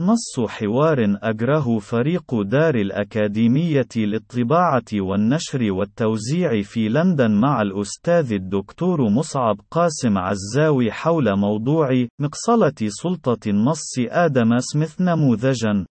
نص 0.00 0.40
حوار 0.48 1.16
أجره 1.22 1.78
فريق 1.78 2.42
دار 2.42 2.74
الأكاديمية 2.74 3.88
للطباعة 3.96 4.84
والنشر 4.94 5.72
والتوزيع 5.72 6.62
في 6.62 6.88
لندن 6.88 7.30
مع 7.40 7.62
الأستاذ 7.62 8.32
الدكتور 8.32 9.10
مصعب 9.10 9.60
قاسم 9.70 10.18
عزاوي 10.18 10.92
حول 10.92 11.36
موضوع 11.38 11.88
مقصلة 12.20 12.88
سلطة 12.88 13.50
النص 13.50 13.94
آدم 13.98 14.58
سميث 14.58 15.00
نموذجًا. 15.00 15.86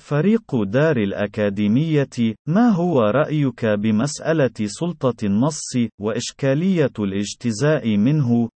فريق 0.00 0.62
دار 0.62 0.96
الأكاديمية: 0.96 2.34
ما 2.48 2.68
هو 2.68 3.00
رأيك 3.00 3.66
بمسألة 3.66 4.66
سلطة 4.66 5.26
النص 5.26 5.70
وإشكالية 6.00 6.92
الاجتزاء 6.98 7.96
منه؟ 7.96 8.48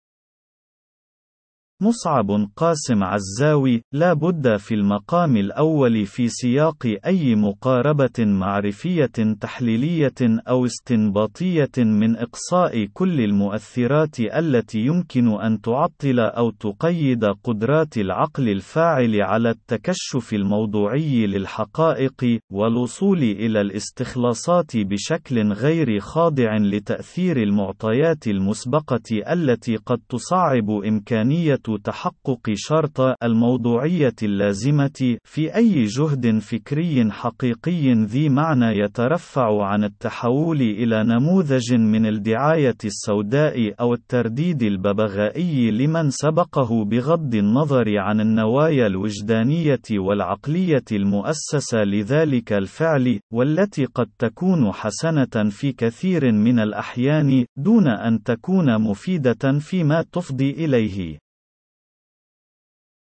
مصعب 1.82 2.50
قاسم 2.56 3.04
عزاوي 3.04 3.82
لا 3.92 4.14
بد 4.14 4.58
في 4.58 4.76
المقام 4.76 5.38
الأول 5.38 6.06
في 6.06 6.28
سياق 6.28 6.98
أي 7.06 7.36
مقاربة 7.36 8.20
معرفية 8.20 9.36
تحليلية 9.42 10.14
أو 10.22 10.66
استنباطية 10.66 11.72
من 11.78 12.16
إقصاء 12.18 12.86
كل 12.94 13.22
المؤثرات 13.22 14.20
التي 14.20 14.80
يمكن 14.80 15.42
أن 15.42 15.62
تعطل 15.62 16.20
أو 16.20 16.50
تقيد 16.50 17.26
قدرات 17.26 17.98
العقل 17.98 18.50
الفاعل 18.50 19.22
على 19.22 19.50
التكشف 19.50 20.34
الموضوعي 20.34 21.28
للحقائق 21.28 22.40
والوصول 22.52 23.18
إلى 23.24 23.62
الاستخلاصات 23.62 24.78
بشكل 24.78 25.52
غير 25.52 26.00
خاضع 26.00 26.58
لتأثير 26.58 27.44
المعطيات 27.44 28.28
المسبقة 28.28 29.32
التي 29.32 29.76
قد 29.76 30.00
تصعب 30.10 30.70
إمكانية 30.70 31.67
تحقق 31.84 32.54
شرط 32.56 33.02
الموضوعية 33.24 34.16
اللازمة 34.24 35.18
في 35.24 35.56
أي 35.56 35.84
جهد 35.84 36.40
فكري 36.40 37.12
حقيقي 37.12 37.94
ذي 37.94 38.30
معنى 38.30 38.80
يترفع 38.80 39.66
عن 39.66 39.84
التحول 39.84 40.62
إلى 40.62 41.04
نموذج 41.04 41.74
من 41.74 42.06
الدعاية 42.06 42.78
السوداء 42.86 43.74
أو 43.80 43.94
الترديد 43.94 44.64
الببغائي 44.64 45.72
لمن 45.72 46.10
سبقه 46.10 46.86
بغض 46.86 47.36
النظر 47.36 47.98
عن 47.98 48.22
النوايا 48.22 48.88
الوجدانية 48.88 49.82
والعقلية 49.92 50.84
المؤسسة 50.92 51.84
لذلك 51.84 52.54
الفعل، 52.54 53.20
والتي 53.34 53.86
قد 53.86 54.10
تكون 54.20 54.72
حسنة 54.72 55.50
في 55.50 55.72
كثير 55.72 56.32
من 56.32 56.60
الأحيان، 56.60 57.46
دون 57.58 57.88
أن 57.88 58.24
تكون 58.24 58.82
مفيدة 58.82 59.60
فيما 59.60 60.02
تفضي 60.12 60.52
إليه. 60.52 61.27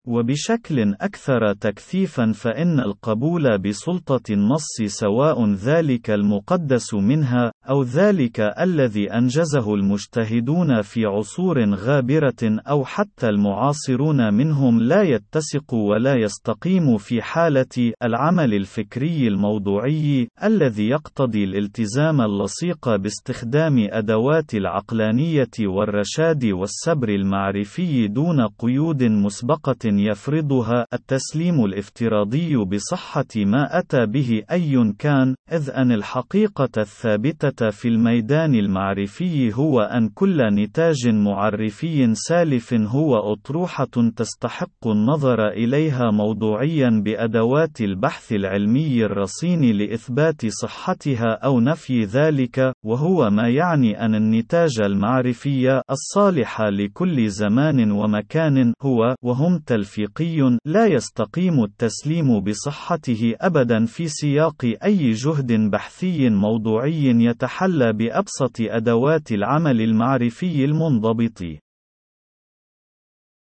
وبشكل 0.07 0.95
أكثر 1.01 1.53
تكثيفا 1.53 2.31
فإن 2.31 2.79
القبول 2.79 3.57
بسلطة 3.57 4.33
النص 4.33 4.81
سواء 4.85 5.53
ذلك 5.53 6.09
المقدس 6.09 6.93
منها، 6.93 7.51
أو 7.69 7.83
ذلك 7.83 8.39
الذي 8.39 9.13
أنجزه 9.13 9.73
المجتهدون 9.73 10.81
في 10.81 11.05
عصور 11.05 11.75
غابرة 11.75 12.41
أو 12.43 12.85
حتى 12.85 13.29
المعاصرون 13.29 14.33
منهم 14.33 14.79
لا 14.79 15.01
يتسق 15.01 15.73
ولا 15.73 16.15
يستقيم 16.15 16.97
في 16.97 17.21
حالة 17.21 17.93
العمل 18.03 18.53
الفكري 18.53 19.27
الموضوعي، 19.27 20.27
الذي 20.43 20.87
يقتضي 20.87 21.43
الالتزام 21.43 22.21
اللصيق 22.21 22.95
باستخدام 22.95 23.87
أدوات 23.91 24.53
العقلانية 24.53 25.51
والرشاد 25.59 26.45
والسبر 26.45 27.09
المعرفي 27.09 28.07
دون 28.07 28.47
قيود 28.47 29.03
مسبقة 29.03 29.90
يفرضها 29.99 30.85
التسليم 30.93 31.65
الافتراضي 31.65 32.55
بصحة 32.55 33.25
ما 33.35 33.79
أتى 33.79 34.05
به 34.05 34.43
أي 34.51 34.93
كان، 34.99 35.35
إذ 35.51 35.69
أن 35.69 35.91
الحقيقة 35.91 36.69
الثابتة 36.77 37.69
في 37.69 37.87
الميدان 37.87 38.55
المعرفي 38.55 39.53
هو 39.53 39.81
أن 39.81 40.09
كل 40.09 40.37
نتاج 40.41 41.07
معرفي 41.07 42.13
سالف 42.13 42.73
هو 42.73 43.33
أطروحة 43.33 44.11
تستحق 44.15 44.87
النظر 44.87 45.47
إليها 45.47 46.11
موضوعيا 46.11 47.01
بأدوات 47.05 47.81
البحث 47.81 48.31
العلمي 48.33 49.05
الرصين 49.05 49.61
لإثبات 49.77 50.45
صحتها 50.45 51.39
أو 51.43 51.59
نفي 51.59 52.03
ذلك، 52.03 52.73
وهو 52.85 53.29
ما 53.29 53.49
يعني 53.49 54.05
أن 54.05 54.15
النتاج 54.15 54.81
المعرفي 54.81 55.81
الصالح 55.91 56.61
لكل 56.61 57.29
زمان 57.29 57.91
ومكان 57.91 58.73
هو 58.81 59.15
وهم 59.23 59.57
تل 59.57 59.80
تلفيقي 59.81 60.57
لا 60.65 60.85
يستقيم 60.85 61.63
التسليم 61.63 62.39
بصحته 62.39 63.35
أبدا 63.41 63.85
في 63.85 64.07
سياق 64.07 64.75
أي 64.83 65.11
جهد 65.11 65.51
بحثي 65.51 66.29
موضوعي 66.29 67.05
يتحلى 67.05 67.93
بأبسط 67.93 68.55
أدوات 68.61 69.31
العمل 69.31 69.81
المعرفي 69.81 70.65
المنضبط. 70.65 71.43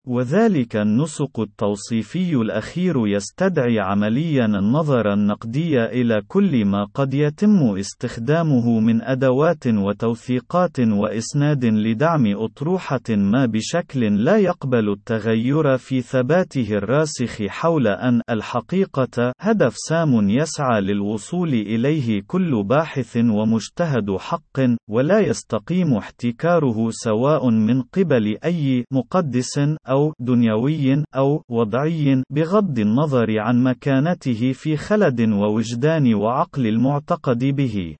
وذلك 0.07 0.75
النسق 0.75 1.39
التوصيفي 1.39 2.35
الأخير 2.35 3.07
يستدعي 3.07 3.79
عمليا 3.79 4.45
النظر 4.45 5.13
النقدي 5.13 5.83
إلى 5.83 6.21
كل 6.27 6.65
ما 6.65 6.87
قد 6.93 7.13
يتم 7.13 7.77
استخدامه 7.77 8.79
من 8.79 9.01
أدوات 9.01 9.67
وتوثيقات 9.67 10.79
وإسناد 10.79 11.65
لدعم 11.65 12.23
أطروحة 12.27 13.09
ما 13.09 13.45
بشكل 13.45 14.23
لا 14.23 14.37
يقبل 14.37 14.91
التغير 14.91 15.77
في 15.77 16.01
ثباته 16.01 16.67
الراسخ 16.71 17.43
حول 17.47 17.87
أن 17.87 18.21
الحقيقة 18.29 19.33
هدف 19.39 19.73
سام 19.77 20.29
يسعى 20.29 20.81
للوصول 20.81 21.49
إليه 21.53 22.21
كل 22.27 22.63
باحث 22.63 23.17
ومجتهد 23.17 24.17
حق، 24.19 24.59
ولا 24.89 25.19
يستقيم 25.19 25.93
احتكاره 25.93 26.89
سواء 26.89 27.49
من 27.49 27.81
قبل 27.81 28.37
أي 28.45 28.85
مقدس 28.91 29.59
أو 29.89 29.94
أو 29.95 30.13
دنيوي 30.19 31.03
أو 31.15 31.41
وضعي 31.49 32.23
بغض 32.29 32.79
النظر 32.79 33.39
عن 33.39 33.63
مكانته 33.63 34.51
في 34.53 34.77
خلد 34.77 35.21
ووجدان 35.21 36.13
وعقل 36.13 36.67
المعتقد 36.67 37.43
به. 37.43 37.95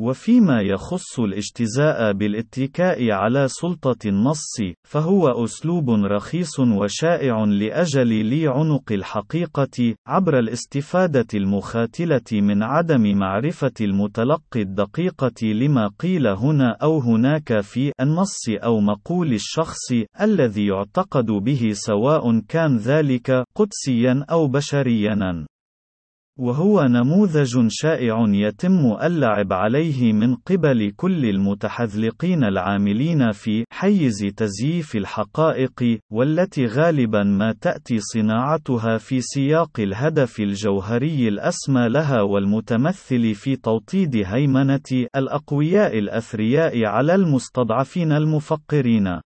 وفيما 0.00 0.60
يخص 0.60 1.20
الاجتزاء 1.20 2.12
بالاتكاء 2.12 3.10
على 3.10 3.48
سلطة 3.48 4.08
النص، 4.08 4.56
فهو 4.84 5.44
أسلوب 5.44 5.90
رخيص 5.90 6.60
وشائع 6.60 7.44
لأجل 7.44 8.06
لي 8.06 8.48
عنق 8.48 8.92
الحقيقة، 8.92 9.94
عبر 10.06 10.38
الاستفادة 10.38 11.26
المخاتلة 11.34 12.30
من 12.32 12.62
عدم 12.62 13.18
معرفة 13.18 13.72
المتلقي 13.80 14.62
الدقيقة 14.62 15.46
لما 15.46 15.90
قيل 15.98 16.26
هنا 16.26 16.76
أو 16.82 16.98
هناك 16.98 17.60
في 17.60 17.92
النص 18.00 18.48
أو 18.48 18.80
مقول 18.80 19.32
الشخص 19.32 19.92
الذي 20.20 20.66
يعتقد 20.66 21.26
به 21.26 21.70
سواء 21.72 22.40
كان 22.48 22.76
ذلك 22.76 23.44
قدسيا 23.54 24.24
أو 24.30 24.48
بشريا. 24.48 25.46
وهو 26.40 26.82
نموذج 26.82 27.66
شائع 27.68 28.24
يتم 28.28 28.96
اللعب 29.02 29.52
عليه 29.52 30.12
من 30.12 30.34
قبل 30.34 30.92
كل 30.96 31.24
المتحذلقين 31.24 32.44
العاملين 32.44 33.32
في 33.32 33.64
حيز 33.72 34.18
تزييف 34.36 34.96
الحقائق 34.96 35.98
والتي 36.12 36.66
غالبا 36.66 37.22
ما 37.22 37.52
تأتي 37.60 37.98
صناعتها 37.98 38.98
في 38.98 39.20
سياق 39.20 39.80
الهدف 39.80 40.40
الجوهري 40.40 41.28
الأسمى 41.28 41.88
لها 41.88 42.22
والمتمثل 42.22 43.34
في 43.34 43.56
توطيد 43.56 44.22
هيمنة 44.26 45.06
الأقوياء 45.16 45.98
الأثرياء 45.98 46.84
على 46.84 47.14
المستضعفين 47.14 48.12
المفقرين. 48.12 49.20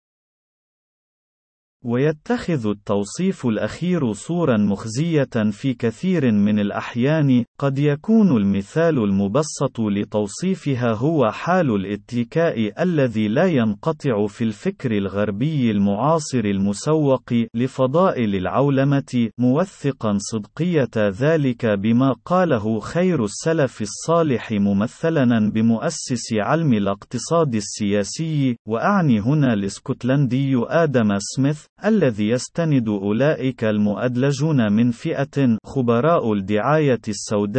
ويتخذ 1.85 2.67
التوصيف 2.67 3.47
الأخير 3.47 4.13
صورا 4.13 4.57
مخزية 4.57 5.51
في 5.51 5.75
كثير 5.75 6.33
من 6.33 6.59
الأحيان، 6.59 7.45
قد 7.61 7.79
يكون 7.79 8.37
المثال 8.37 8.99
المبسط 8.99 9.81
لتوصيفها 9.81 10.93
هو 10.93 11.31
حال 11.31 11.75
الاتكاء 11.75 12.83
الذي 12.83 13.29
لا 13.29 13.45
ينقطع 13.45 14.27
في 14.27 14.45
الفكر 14.45 14.93
الغربي 14.97 15.71
المعاصر 15.71 16.39
المسوق 16.39 17.33
لفضائل 17.55 18.35
العولمة، 18.35 19.31
موثقا 19.39 20.17
صدقية 20.19 20.91
ذلك 20.97 21.67
بما 21.67 22.15
قاله 22.25 22.81
خير 22.81 23.25
السلف 23.25 23.83
الصالح 23.83 24.53
ممثلا 24.53 25.51
بمؤسس 25.51 26.33
علم 26.33 26.73
الاقتصاد 26.73 27.55
السياسي، 27.55 28.57
وأعني 28.69 29.21
هنا 29.21 29.53
الإسكتلندي 29.53 30.57
آدم 30.69 31.19
سميث، 31.19 31.65
الذي 31.85 32.29
يستند 32.29 32.89
أولئك 32.89 33.65
المؤدلجون 33.65 34.73
من 34.73 34.91
فئة 34.91 35.59
خبراء 35.65 36.33
الدعاية 36.33 37.01
السوداء 37.09 37.50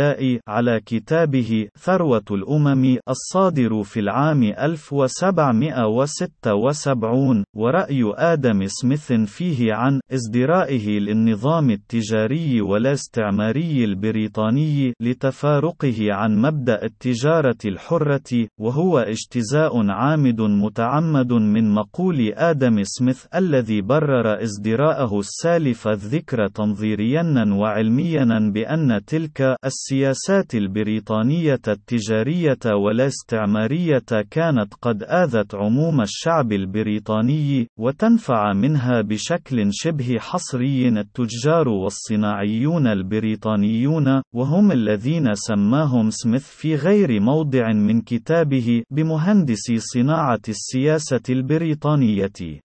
على 0.47 0.79
كتابه 0.85 1.67
ثروة 1.79 2.23
الأمم 2.31 2.97
الصادر 3.09 3.83
في 3.83 3.99
العام 3.99 4.43
1776 4.43 7.43
ورأي 7.55 8.13
آدم 8.15 8.67
سميث 8.67 9.13
فيه 9.13 9.73
عن 9.73 9.99
ازدرائه 10.11 10.99
للنظام 10.99 11.69
التجاري 11.69 12.61
والاستعماري 12.61 13.83
البريطاني 13.83 14.93
لتفارقه 15.01 16.13
عن 16.13 16.37
مبدأ 16.41 16.83
التجارة 16.83 17.57
الحرة 17.65 18.47
وهو 18.59 18.99
اجتزاء 18.99 19.89
عامد 19.89 20.41
متعمد 20.41 21.33
من 21.33 21.73
مقول 21.73 22.33
آدم 22.35 22.83
سميث 22.83 23.25
الذي 23.35 23.81
برر 23.81 24.43
ازدراءه 24.43 25.19
السالف 25.19 25.87
الذكر 25.87 26.47
تنظيريا 26.47 27.45
وعلميا 27.47 28.51
بأن 28.53 29.01
تلك 29.07 29.55
السياسات 29.81 30.55
البريطانية 30.55 31.61
التجارية 31.67 32.59
والاستعمارية 32.65 34.03
كانت 34.31 34.73
قد 34.81 35.03
آذت 35.03 35.55
عموم 35.55 36.01
الشعب 36.01 36.51
البريطاني 36.51 37.67
وتنفع 37.79 38.53
منها 38.53 39.01
بشكل 39.01 39.69
شبه 39.71 40.17
حصري 40.19 40.87
التجار 40.87 41.69
والصناعيون 41.69 42.87
البريطانيون 42.87 44.21
وهم 44.35 44.71
الذين 44.71 45.33
سماهم 45.33 46.09
سميث 46.09 46.45
في 46.45 46.75
غير 46.75 47.19
موضع 47.19 47.73
من 47.73 48.01
كتابه 48.01 48.83
بمهندسي 48.91 49.77
صناعة 49.77 50.41
السياسة 50.49 51.21
البريطانية. 51.29 52.61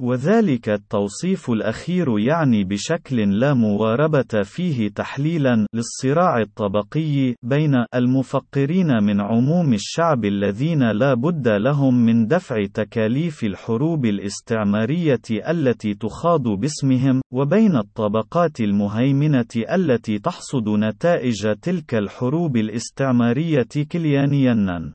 وذلك 0.00 0.68
التوصيف 0.68 1.50
الأخير 1.50 2.18
يعني 2.18 2.64
بشكل 2.64 3.40
لا 3.40 3.54
مواربة 3.54 4.42
فيه 4.42 4.88
تحليلا 4.88 5.66
للصراع 5.74 6.40
الطبقي 6.40 7.34
بين 7.42 7.84
المفقرين 7.94 9.02
من 9.02 9.20
عموم 9.20 9.72
الشعب 9.72 10.24
الذين 10.24 10.90
لا 10.90 11.14
بد 11.14 11.48
لهم 11.48 12.06
من 12.06 12.26
دفع 12.26 12.64
تكاليف 12.74 13.44
الحروب 13.44 14.04
الاستعمارية 14.04 15.20
التي 15.48 15.94
تخاض 15.94 16.48
باسمهم 16.48 17.20
وبين 17.32 17.76
الطبقات 17.76 18.60
المهيمنة 18.60 19.46
التي 19.74 20.18
تحصد 20.18 20.68
نتائج 20.68 21.54
تلك 21.62 21.94
الحروب 21.94 22.56
الاستعمارية 22.56 23.68
كليانيا. 23.92 24.92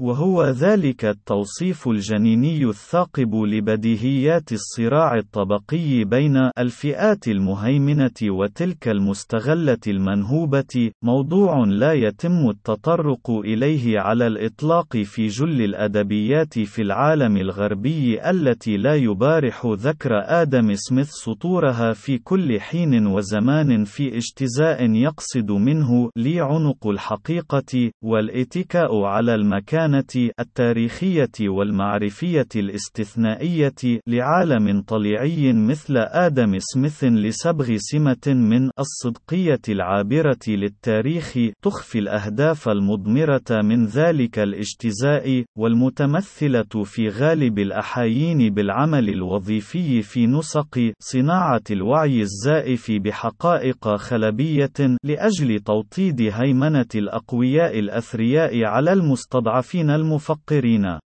وهو 0.00 0.44
ذلك 0.44 1.04
التوصيف 1.04 1.88
الجنيني 1.88 2.64
الثاقب 2.64 3.34
لبديهيات 3.34 4.52
الصراع 4.52 5.16
الطبقي 5.18 6.04
بين 6.04 6.50
الفئات 6.58 7.28
المهيمنة 7.28 8.20
وتلك 8.22 8.88
المستغلة 8.88 9.78
المنهوبة، 9.86 10.90
موضوع 11.04 11.64
لا 11.64 11.92
يتم 11.92 12.48
التطرق 12.50 13.30
إليه 13.30 14.00
على 14.00 14.26
الإطلاق 14.26 14.96
في 14.96 15.26
جل 15.26 15.62
الأدبيات 15.62 16.58
في 16.58 16.82
العالم 16.82 17.36
الغربي 17.36 18.30
التي 18.30 18.76
لا 18.76 18.94
يبارح 18.94 19.66
ذكر 19.66 20.10
آدم 20.42 20.74
سميث 20.74 21.08
سطورها 21.10 21.92
في 21.92 22.18
كل 22.18 22.60
حين 22.60 23.06
وزمان 23.06 23.84
في 23.84 24.16
اجتزاء 24.16 24.90
يقصد 24.90 25.50
منه 25.50 26.10
لي 26.16 26.40
عنق 26.40 26.86
الحقيقة، 26.86 27.90
والإتكاء 28.04 29.02
على 29.02 29.34
المكان 29.34 29.89
المكانة 29.90 30.30
التاريخية 30.40 31.48
والمعرفية 31.48 32.48
الاستثنائية 32.56 34.00
لعالم 34.06 34.82
طليعي 34.82 35.52
مثل 35.52 35.96
آدم 35.96 36.58
سميث 36.58 37.04
لسبغ 37.04 37.76
سمة 37.76 38.26
من 38.26 38.70
الصدقية 38.78 39.60
العابرة 39.68 40.38
للتاريخ 40.48 41.38
تخفي 41.62 41.98
الأهداف 41.98 42.68
المضمرة 42.68 43.50
من 43.50 43.86
ذلك 43.86 44.38
الاجتزاء 44.38 45.44
والمتمثلة 45.58 46.84
في 46.84 47.08
غالب 47.08 47.58
الأحايين 47.58 48.54
بالعمل 48.54 49.08
الوظيفي 49.08 50.02
في 50.02 50.26
نسق 50.26 50.92
صناعة 51.00 51.62
الوعي 51.70 52.20
الزائف 52.20 52.90
بحقائق 52.90 53.88
خلبية 53.96 54.96
لأجل 55.04 55.58
توطيد 55.60 56.20
هيمنة 56.32 56.86
الأقوياء 56.94 57.78
الأثرياء 57.78 58.64
على 58.64 58.92
المستضعفين. 58.92 59.79
المفقرين. 59.88 60.98